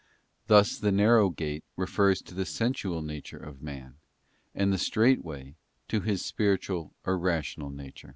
[0.47, 3.97] Thus the narrow gate refers to the sensual nature of man,
[4.55, 5.53] and the strait way
[5.89, 8.09] to his spiritual or rational nature.